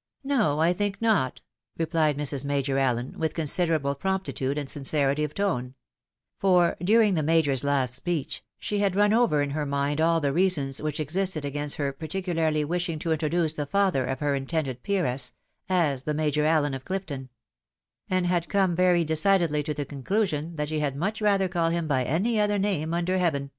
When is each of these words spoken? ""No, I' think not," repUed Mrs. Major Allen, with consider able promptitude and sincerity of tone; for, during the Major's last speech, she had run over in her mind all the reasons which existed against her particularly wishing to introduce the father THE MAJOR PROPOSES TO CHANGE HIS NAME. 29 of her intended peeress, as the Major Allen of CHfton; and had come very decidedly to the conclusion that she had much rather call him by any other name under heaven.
""No, 0.34 0.60
I' 0.60 0.72
think 0.72 1.02
not," 1.02 1.42
repUed 1.78 2.14
Mrs. 2.16 2.42
Major 2.42 2.78
Allen, 2.78 3.16
with 3.18 3.34
consider 3.34 3.74
able 3.74 3.94
promptitude 3.94 4.56
and 4.56 4.66
sincerity 4.66 5.24
of 5.24 5.34
tone; 5.34 5.74
for, 6.38 6.78
during 6.82 7.12
the 7.16 7.22
Major's 7.22 7.62
last 7.62 7.92
speech, 7.92 8.42
she 8.58 8.78
had 8.78 8.96
run 8.96 9.12
over 9.12 9.42
in 9.42 9.50
her 9.50 9.66
mind 9.66 10.00
all 10.00 10.20
the 10.22 10.32
reasons 10.32 10.80
which 10.80 10.98
existed 10.98 11.44
against 11.44 11.74
her 11.76 11.92
particularly 11.92 12.64
wishing 12.64 12.98
to 13.00 13.12
introduce 13.12 13.52
the 13.52 13.66
father 13.66 14.06
THE 14.06 14.06
MAJOR 14.06 14.06
PROPOSES 14.16 14.40
TO 14.46 14.56
CHANGE 14.56 14.66
HIS 14.66 14.66
NAME. 14.66 14.80
29 14.84 14.96
of 14.96 15.00
her 15.00 15.08
intended 15.10 15.18
peeress, 15.18 15.32
as 15.68 16.04
the 16.04 16.14
Major 16.14 16.44
Allen 16.46 16.72
of 16.72 16.84
CHfton; 16.84 17.28
and 18.08 18.26
had 18.26 18.48
come 18.48 18.74
very 18.74 19.04
decidedly 19.04 19.62
to 19.64 19.74
the 19.74 19.84
conclusion 19.84 20.56
that 20.56 20.70
she 20.70 20.80
had 20.80 20.96
much 20.96 21.20
rather 21.20 21.46
call 21.48 21.68
him 21.68 21.86
by 21.86 22.04
any 22.04 22.40
other 22.40 22.58
name 22.58 22.94
under 22.94 23.18
heaven. 23.18 23.50